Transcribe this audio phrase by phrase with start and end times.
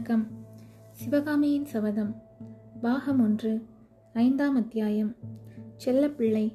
[0.00, 0.30] வணக்கம்.
[0.90, 2.22] சிவகாமியின் சபதம்.
[2.80, 3.62] பாகம் ஒன்று
[4.12, 5.16] ஐந்தாம் அத்தியாயம்.
[5.84, 6.52] செல்லப்பிள்ளை.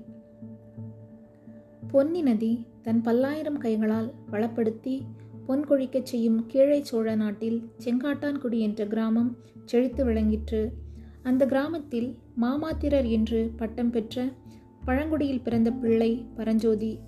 [1.87, 5.01] பொன்னி நதி தன் பல்லாயிரம் கைகளால் வளப்படுத்தி
[5.45, 10.71] பொன் கொழிக்கச் செய்யும் கீழே சோழ நாட்டில் செங்காட்டான்குடி என்ற கிராமம் செழித்து விளங்கிற்று.
[11.23, 14.29] அந்த கிராமத்தில் மாமாத்திரர் என்று பட்டம் பெற்ற
[14.85, 16.99] பழங்குடியில் பிறந்த பிள்ளை பரஞ்சோதி.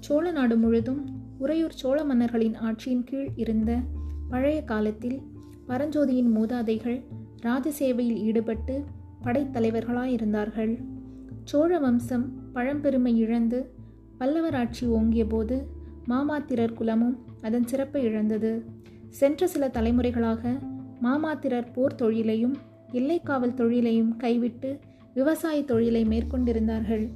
[0.00, 3.78] சோழ நாடு முழுதும் உறையூர் சோழ மன்னர்களின் ஆட்சியின் கீழ் இருந்த
[4.30, 5.30] பழைய காலத்தில்
[5.68, 7.02] பரஞ்சோதியின் மூதாதைகள்
[7.42, 8.84] ராஜசேவையில் ஈடுபட்டு
[9.24, 10.84] படைத்தலைவர்களாயிருந்தார்கள்.
[11.44, 13.70] சோழ வம்சம் பழம்பெருமை இழந்து
[14.20, 15.66] பல்லவராட்சி ஓங்கிய போது
[16.08, 18.64] மாமாத்திரர் குலமும் அதன் சிறப்பை இழந்தது.
[19.08, 20.58] சென்ற சில தலைமுறைகளாக
[21.02, 22.56] மாமாத்திரர் போர் தொழிலையும்
[22.92, 24.78] எல்லைக்காவல் தொழிலையும் கைவிட்டு
[25.14, 27.08] விவசாய தொழிலை மேற்கொண்டிருந்தார்கள்.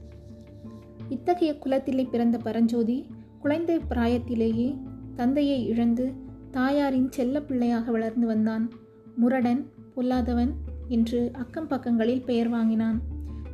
[1.09, 3.07] இத்தகைய குலத்திலே பிறந்த பரஞ்சோதி
[3.41, 4.77] குழந்தை பிராயத்திலேயே
[5.15, 6.13] தந்தையை இழந்து
[6.51, 8.71] தாயாரின் செல்ல பிள்ளையாக வளர்ந்து வந்தான்.
[9.17, 10.53] முரடன் பொல்லாதவன்
[10.89, 13.03] என்று அக்கம் பக்கங்களில் பெயர் வாங்கினான்.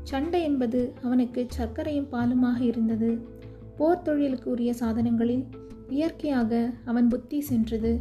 [0.02, 3.18] சண்டை என்பது அவனுக்கு சர்க்கரையும் பாலுமாக இருந்தது.
[3.76, 5.44] போர் தொழிலுக்கு உரிய சாதனங்களில்
[5.88, 8.00] இயற்கையாக அவன் புத்தி சென்றது.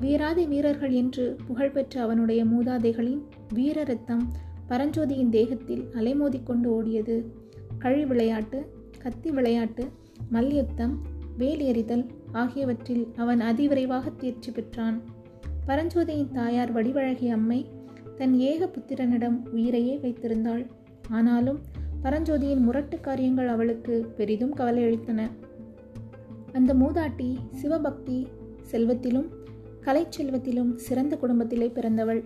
[0.00, 3.20] வீராதி வீரர்கள் என்று புகழ்பெற்ற அவனுடைய மூதாதைகளின்
[3.54, 4.32] வீர ரத்தம்
[4.68, 7.24] பரஞ்சோதியின் தேகத்தில் அலைமோதிக்கொண்டு ஓடியது.
[7.78, 9.88] கழி விளையாட்டு கத்தி விளையாட்டு
[10.30, 11.00] மல்யுத்தம்
[11.38, 15.02] வேல் எறிதல் ஆகியவற்றில் அவன் அதிவிரைவாக தேர்ச்சி பெற்றான்.
[15.66, 17.66] பரஞ்சோதியின் தாயார் வடிவழகி அம்மை
[18.16, 20.66] தன் ஏக புத்திரனிடம் உயிரையே வைத்திருந்தாள்.
[21.08, 21.60] ஆனாலும்
[22.02, 25.22] பரஞ்சோதியின் முரட்டு காரியங்கள் அவளுக்கு பெரிதும் கவலையளித்தன.
[26.52, 28.26] அந்த மூதாட்டி சிவபக்தி
[28.72, 29.28] செல்வத்திலும்
[29.80, 32.24] கலை செல்வத்திலும் சிறந்த குடும்பத்திலே பிறந்தவள்.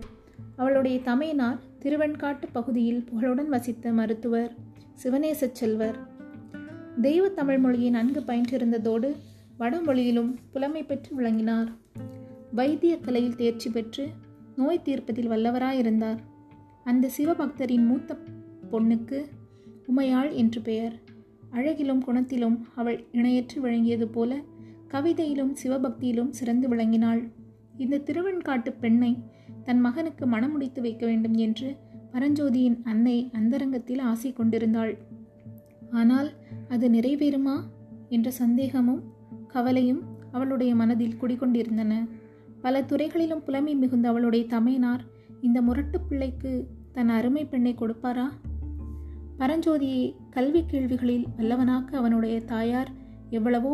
[0.55, 4.55] அவளுடைய தமையனார் திருவெண்காட்டு பகுதியில் புகழுடன் வசித்த மருத்துவர்
[5.03, 5.97] சிவநேச செல்வர்.
[7.01, 9.15] தெய்வ தமிழ் மொழியை நன்கு பயின்றிருந்ததோடு
[9.59, 11.69] வடமொழியிலும் புலமை பெற்று விளங்கினார்.
[12.51, 14.09] வைத்திய கலையில் தேர்ச்சி பெற்று
[14.55, 16.19] நோய் தீர்ப்பதில் வல்லவராயிருந்தார்.
[16.83, 18.17] அந்த சிவபக்தரின் மூத்த
[18.71, 19.19] பொண்ணுக்கு
[19.87, 20.95] உமையாள் என்று பெயர்.
[21.49, 24.41] அழகிலும் குணத்திலும் அவள் இணையற்று விளங்கியது போல
[24.87, 27.21] கவிதையிலும் சிவபக்தியிலும் சிறந்து விளங்கினாள்.
[27.77, 29.17] இந்த திருவெண்காட்டு பெண்ணை
[29.63, 31.69] தன் மகனுக்கு மனம் முடித்து வைக்க வேண்டும் என்று
[32.11, 34.93] பரஞ்சோதியின் அன்னை அந்தரங்கத்தில் ஆசை கொண்டிருந்தாள்
[35.91, 36.29] ஆனால்
[36.67, 37.55] அது நிறைவேறுமா
[38.09, 39.01] என்ற சந்தேகமும்
[39.55, 40.01] கவலையும்
[40.31, 41.93] அவளுடைய மனதில் குடிகொண்டிருந்தன.
[42.61, 45.03] பல துறைகளிலும் புலமை மிகுந்த அவளுடைய தமையனார்
[45.41, 46.51] இந்த முரட்டு பிள்ளைக்கு
[46.91, 48.25] தன் அருமை பெண்ணை கொடுப்பாரா?
[49.39, 52.91] பரஞ்சோதியை கல்வி கேள்விகளில் வல்லவனாக்க அவனுடைய தாயார்
[53.29, 53.71] எவ்வளவோ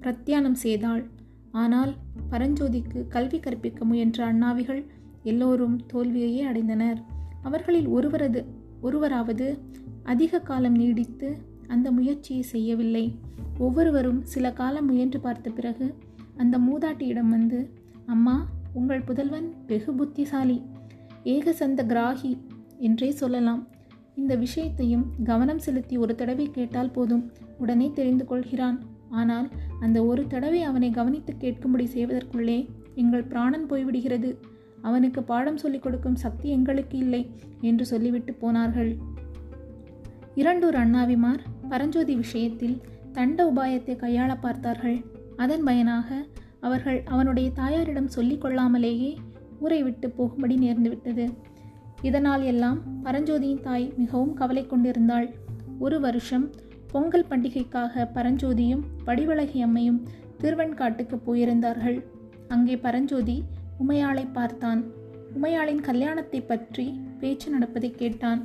[0.00, 1.02] பிரத்தியானம் செய்தாள்.
[1.52, 1.92] ஆனால்
[2.30, 4.82] பரஞ்சோதிக்கு கல்வி கற்பிக்க முயன்ற அண்ணாவிகள்
[5.22, 7.00] எல்லோரும் தோல்வியையே அடைந்தனர்.
[7.42, 8.42] அவர்களில் ஒருவரது
[8.80, 9.46] ஒருவராவது
[10.02, 11.28] அதிக காலம் நீடித்து
[11.68, 13.14] அந்த முயற்சியை செய்யவில்லை.
[13.58, 15.94] ஒவ்வொருவரும் சில காலம் முயன்று பார்த்த பிறகு
[16.36, 17.70] அந்த மூதாட்டியிடம் வந்து
[18.06, 20.62] அம்மா உங்கள் புதல்வன் வெகு புத்திசாலி
[21.24, 22.38] ஏகசந்த கிராகி
[22.78, 23.68] என்றே சொல்லலாம்.
[24.14, 28.78] இந்த விஷயத்தையும் கவனம் செலுத்தி ஒரு தடவை கேட்டால் போதும் உடனே தெரிந்து கொள்கிறான்.
[29.10, 29.48] ஆனால்
[29.80, 34.36] அந்த ஒரு தடவை அவனை கவனித்து கேட்கும்படி செய்வதற்குள்ளே எங்கள் பிராணன் போய்விடுகிறது.
[34.82, 37.30] அவனுக்கு பாடம் சொல்லிக் கொடுக்கும் சக்தி எங்களுக்கு இல்லை
[37.60, 38.96] என்று சொல்லிவிட்டு போனார்கள்.
[40.34, 42.76] இரண்டூர் அண்ணாவிமார் பரஞ்சோதி விஷயத்தில்
[43.16, 44.98] தண்ட உபாயத்தை கையாள பார்த்தார்கள்.
[45.36, 46.08] அதன் பயனாக
[46.66, 49.10] அவர்கள் அவனுடைய தாயாரிடம் சொல்லிக் கொள்ளாமலேயே
[49.64, 51.26] ஊரை விட்டு போகும்படி நேர்ந்துவிட்டது
[52.08, 55.28] இதனால் எல்லாம் பரஞ்சோதியின் தாய் மிகவும் கவலை கொண்டிருந்தாள்.
[55.78, 56.46] ஒரு வருஷம்
[56.92, 60.00] பொங்கல் பண்டிகைக்காக பரஞ்சோதியும் வடிவழகி அம்மையும்
[60.42, 61.98] திருவெண்காட்டுக்கு போயிருந்தார்கள்.
[62.48, 63.36] அங்கே பரஞ்சோதி
[63.82, 64.82] உமையாளை பார்த்தான்.
[65.36, 66.86] உமையாளின் கல்யாணத்தை பற்றி
[67.20, 68.42] பேச்சு நடப்பதை கேட்டான்.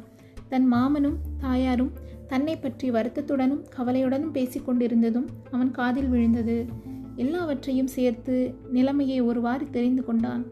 [0.51, 1.91] தன் மாமனும் தாயாரும்
[2.29, 6.57] தன்னை பற்றி வருத்தத்துடனும் கவலையுடனும் பேசிக்கொண்டிருந்ததும் அவன் காதில் விழுந்தது.
[7.15, 8.35] எல்லாவற்றையும் சேர்த்து
[8.71, 10.43] நிலைமையை ஒருவாறு தெரிந்து கொண்டான்.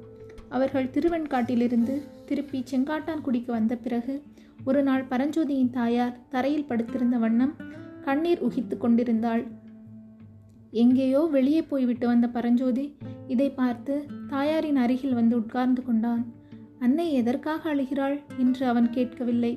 [0.50, 1.96] அவர்கள் திருவெண்காட்டிலிருந்து
[2.26, 4.24] திருப்பி செங்காட்டான்குடிக்கு வந்த பிறகு
[4.66, 7.54] ஒரு நாள் பரஞ்சோதியின் தாயார் தரையில் படுத்திருந்த வண்ணம்
[8.02, 9.44] கண்ணீர் உகித்து கொண்டிருந்தாள்.
[10.72, 12.86] எங்கேயோ வெளியே போய்விட்டு வந்த பரஞ்சோதி
[13.28, 16.24] இதை பார்த்து தாயாரின் அருகில் வந்து உட்கார்ந்து கொண்டான்.
[16.80, 18.18] அன்னை எதற்காக அழுகிறாள்?
[18.38, 19.54] என்று அவன் கேட்கவில்லை.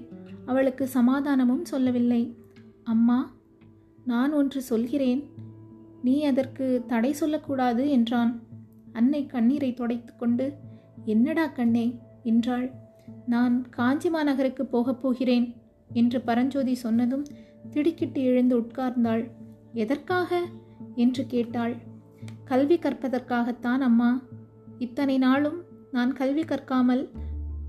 [0.47, 2.37] அவளுக்கு சமாதானமும் சொல்லவில்லை.
[2.85, 3.33] அம்மா
[4.05, 5.31] நான் ஒன்று சொல்கிறேன்.
[6.03, 8.43] நீ அதற்கு தடை சொல்லக்கூடாது என்றான்.
[8.93, 10.53] அன்னை கண்ணீரை துடைத்து கொண்டு
[11.05, 12.71] என்னடா கண்ணே என்றாள்.
[13.27, 15.55] நான் காஞ்சி மாநகருக்கு போகப் போகிறேன்
[15.93, 17.25] என்று பரஞ்சோதி சொன்னதும்
[17.71, 19.31] திடுக்கிட்டு எழுந்து உட்கார்ந்தாள்.
[19.73, 20.47] எதற்காக?
[20.95, 21.77] என்று கேட்டாள்.
[22.45, 24.23] கல்வி கற்பதற்காகத்தான் அம்மா.
[24.79, 27.09] இத்தனை நாளும் நான் கல்வி கற்காமல்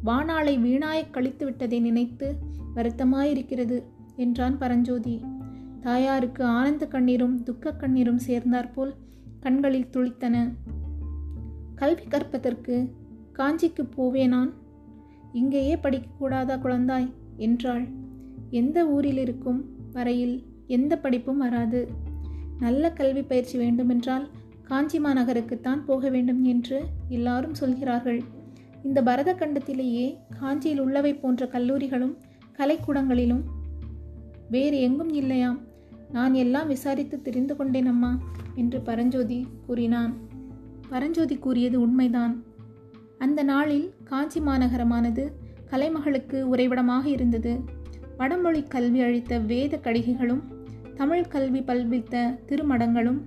[0.06, 2.36] வானாளை வீணாய கழித்து விட்டதை நினைத்து
[2.76, 3.84] வருத்தமாயிருக்கிறது
[4.16, 5.26] என்றான் பரஞ்சோதி.
[5.82, 8.94] தாயாருக்கு ஆனந்த கண்ணீரும் துக்க கண்ணீரும் சேர்ந்தாற்போல்
[9.40, 10.52] கண்களில் துளித்தன.
[11.76, 12.94] கல்வி கற்பதற்கு
[13.34, 14.50] காஞ்சிக்கு போவேனான்?
[15.32, 17.10] இங்கேயே படிக்கக்கூடாதா குழந்தாய்?
[17.38, 17.88] என்றாள்.
[18.50, 21.88] எந்த ஊரில் இருக்கும் வரையில் எந்த படிப்பும் வராது.
[22.60, 24.28] நல்ல கல்வி பயிற்சி வேண்டுமென்றால்
[24.64, 28.24] காஞ்சி மாநகருக்குத்தான் போக வேண்டும் என்று எல்லாரும் சொல்கிறார்கள்.
[28.84, 32.18] இந்த பரத கண்டத்திலேயே காஞ்சியில் உள்ளவை போன்ற கல்லூரிகளும்
[32.62, 33.42] கலைக்கூடங்களிலும்.
[34.50, 35.60] வேறு எங்கும் இல்லையாம்.
[36.12, 38.20] நான் எல்லாம் விசாரித்து தெரிந்து கொண்டேன் அம்மா
[38.56, 40.16] என்று பரஞ்சோதி கூறினான்.
[40.90, 42.44] பரஞ்சோதி கூறியது உண்மைதான்.
[43.18, 45.32] அந்த நாளில் காஞ்சி மாநகரமானது
[45.72, 47.60] கலைமகளுக்கு உறைவிடமாக இருந்தது.
[48.18, 50.42] வடமொழி கல்வி அளித்த வேத கடிகைகளும்
[50.96, 53.20] தமிழ் கல்வி பல்வித்த திருமடங்களும்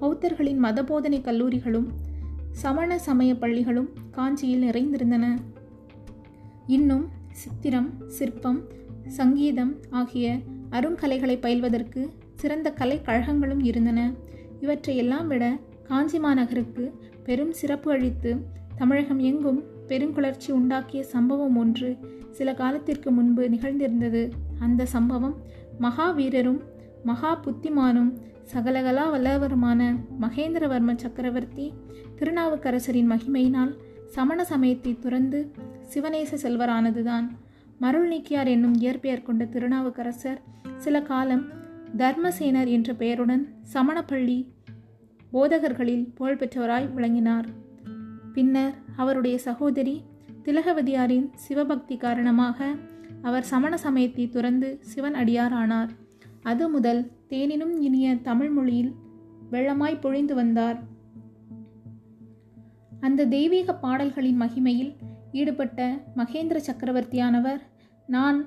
[0.00, 1.86] பௌத்தர்களின் மதபோதனை கல்லூரிகளும்
[2.50, 5.34] சமண சமய பள்ளிகளும் காஞ்சியில் நிறைந்திருந்தன.
[6.66, 8.64] இன்னும் சித்திரம் சிற்பம்
[9.10, 10.26] சங்கீதம் ஆகிய
[10.70, 12.02] அருங்கலைகளை பயில்வதற்கு
[12.34, 14.00] சிறந்த கலை கழகங்களும் இருந்தன.
[14.60, 15.44] இவற்றையெல்லாம் விட
[15.88, 16.84] காஞ்சி மாநகருக்கு
[17.24, 18.30] பெரும் சிறப்பு அளித்து
[18.76, 21.90] தமிழகம் எங்கும் பெருங்குளர்ச்சி உண்டாக்கிய சம்பவம் ஒன்று
[22.30, 24.22] சில காலத்திற்கு முன்பு நிகழ்ந்திருந்தது.
[24.58, 25.36] அந்த சம்பவம்
[25.80, 26.60] மகாவீரரும்
[27.04, 28.10] மகா புத்திமானும்
[28.52, 29.82] சகலகலா வல்லவருமான
[30.20, 31.66] மகேந்திரவர்ம சக்கரவர்த்தி
[32.18, 33.72] திருநாவுக்கரசரின் மகிமையினால்
[34.06, 35.40] சமண சமயத்தை துறந்து
[35.94, 37.26] சிவநேச செல்வரானதுதான்.
[37.82, 40.40] மருள் நீக்கியார் என்னும் இயற்பெயர் கொண்ட திருநாவுக்கரசர்
[40.76, 41.44] சில காலம்
[41.96, 44.38] தர்மசேனர் என்ற பெயருடன் சமணப்பள்ளி
[45.32, 47.48] போதகர்களில் புகழ்பெற்றவராய் விளங்கினார்.
[48.32, 49.96] பின்னர் அவருடைய சகோதரி
[50.44, 52.68] திலகவதியாரின் சிவபக்தி காரணமாக
[53.22, 55.90] அவர் சமண சமயத்தை துறந்து சிவன் அடியார் ஆனார்
[56.42, 58.92] அது முதல் தேனினும் இனிய தமிழ் மொழியில்
[59.50, 60.78] வெள்ளமாய் பொழிந்து வந்தார்.
[63.00, 64.92] அந்த தெய்வீக பாடல்களின் மகிமையில்
[65.32, 65.80] ஈடுபட்ட
[66.16, 67.60] மகேந்திர சக்கரவர்த்தியானவர்
[68.10, 68.38] நான்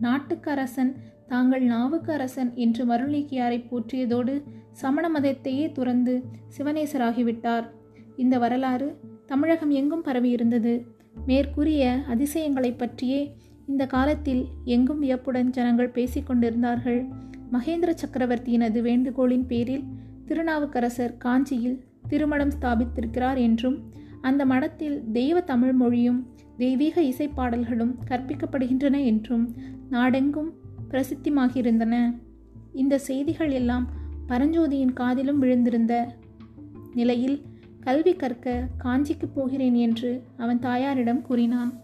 [0.00, 0.92] நாட்டுக்கரசன்
[1.26, 4.34] தாங்கள் நாவுக்கரசன் என்று மருளீக்கியாரை போற்றியதோடு
[4.72, 6.14] சமண மதத்தையே துறந்து
[6.58, 7.66] சிவனேசராகிவிட்டார்
[8.16, 8.88] இந்த வரலாறு
[9.26, 10.74] தமிழகம் எங்கும் பரவியிருந்தது
[11.26, 13.20] மேற்கூறிய அதிசயங்களை பற்றியே
[13.66, 17.00] இந்த காலத்தில் எங்கும் வியப்புடன் ஜனங்கள் பேசிக்கொண்டிருந்தார்கள்
[17.52, 19.84] மகேந்திர சக்கரவர்த்தியினது வேண்டுகோளின் பேரில்
[20.26, 21.78] திருநாவுக்கரசர் காஞ்சியில்
[22.08, 23.78] திருமணம் ஸ்தாபித்திருக்கிறார் என்றும்
[24.20, 26.20] அந்த மடத்தில் தெய்வ தமிழ் மொழியும்
[26.58, 29.54] தெய்வீக இசைப்பாடல்களும் கற்பிக்கப்படுகின்றன என்றும்
[29.90, 30.52] நாடெங்கும்
[30.90, 31.94] பிரசித்திமாகியிருந்தன.
[32.72, 33.90] இந்த செய்திகள் எல்லாம்
[34.28, 36.06] பரஞ்சோதியின் காதிலும் விழுந்திருந்த
[36.94, 37.42] நிலையில்
[37.80, 41.80] கல்வி கற்க காஞ்சிக்கு போகிறேன் என்று அவன் தாயாரிடம் கூறினான்.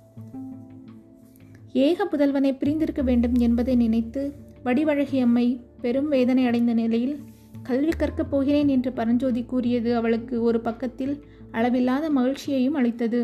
[1.73, 4.35] ஏக புதல்வனை பிரிந்திருக்க வேண்டும் என்பதை நினைத்து
[4.65, 7.19] வடிவழகி அம்மை பெரும் வேதனை அடைந்த நிலையில்
[7.63, 13.21] கல்வி கற்கப் போகிறேன் என்று பரஞ்சோதி கூறியது அவளுக்கு ஒரு பக்கத்தில் அளவில்லாத மகிழ்ச்சியையும் அளித்தது.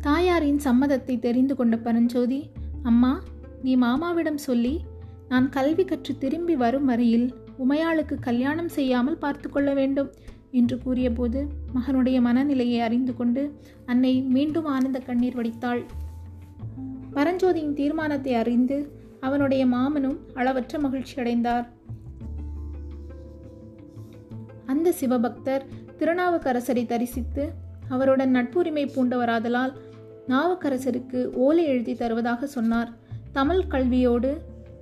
[0.00, 2.50] தாயாரின் சம்மதத்தை தெரிந்து கொண்ட பரஞ்சோதி
[2.82, 3.12] அம்மா
[3.62, 4.74] நீ மாமாவிடம் சொல்லி
[5.28, 7.26] நான் கல்வி கற்று திரும்பி வரும் வரையில்
[7.58, 10.10] உமையாளுக்கு கல்யாணம் செய்யாமல் பார்த்து கொள்ள வேண்டும்
[10.50, 11.40] என்று கூறியபோது
[11.74, 13.42] மகனுடைய மனநிலையை அறிந்து கொண்டு
[13.86, 15.82] அன்னை மீண்டும் ஆனந்த கண்ணீர் வடித்தாள்.
[17.14, 18.78] பரஞ்சோதியின் தீர்மானத்தை அறிந்து
[19.20, 21.66] அவனுடைய மாமனும் அளவற்ற மகிழ்ச்சி அடைந்தார்.
[24.66, 25.64] அந்த சிவபக்தர்
[25.98, 27.44] திருநாவுக்கரசரை தரிசித்து
[27.88, 29.72] அவருடன் நட்புரிமை பூண்டவராதலால்
[30.28, 32.90] நாவுக்கரசருக்கு ஓலை எழுதி தருவதாக சொன்னார்.
[33.32, 34.32] தமிழ் கல்வியோடு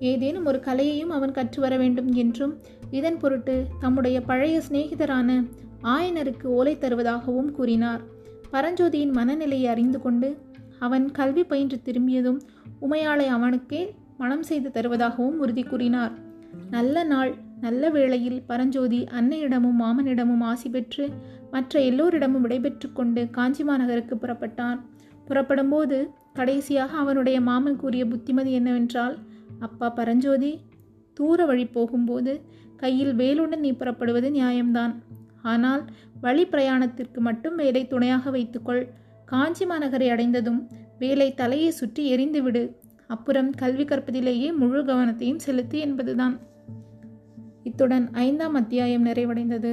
[0.01, 2.55] ஏதேனும் ஒரு கலையையும் அவன் கற்று வர வேண்டும் என்றும்
[2.91, 5.49] இதன் பொருட்டு தம்முடைய பழைய சிநேகிதரான
[5.83, 8.00] ஆயனருக்கு ஓலை தருவதாகவும் கூறினார்.
[8.53, 10.37] பரஞ்சோதியின் மனநிலையை அறிந்து கொண்டு
[10.79, 12.41] அவன் கல்வி பயின்று திரும்பியதும்
[12.83, 16.12] உமையாளை அவனுக்கே மனம் செய்து தருவதாகவும் உறுதி கூறினார்.
[16.71, 21.09] நல்ல நாள் நல்ல வேளையில் பரஞ்சோதி அன்னையிடமும் மாமனிடமும் ஆசி பெற்று
[21.50, 24.81] மற்ற எல்லோரிடமும் விடைபெற்று கொண்டு காஞ்சி மாநகருக்கு புறப்பட்டான்.
[25.26, 25.99] புறப்படும்போது
[26.33, 29.16] கடைசியாக அவனுடைய மாமன் கூறிய புத்திமதி என்னவென்றால்
[29.59, 30.52] அப்பா பரஞ்சோதி
[31.14, 32.33] தூர வழி போகும்போது
[32.76, 34.95] கையில் வேலுடன் நீ புறப்படுவது நியாயம்தான்.
[35.42, 35.83] ஆனால்
[36.21, 38.83] வழி பிரயாணத்திற்கு மட்டும் வேலை துணையாக வைத்துக்கொள்.
[39.25, 40.61] காஞ்சி மாநகரை அடைந்ததும்
[40.99, 42.64] வேலை தலையை சுற்றி எரிந்துவிடு.
[43.06, 46.37] அப்புறம் கல்வி கற்பதிலேயே முழு கவனத்தையும் செலுத்து என்பதுதான்.
[47.62, 49.73] இத்துடன் ஐந்தாம் அத்தியாயம் நிறைவடைந்தது.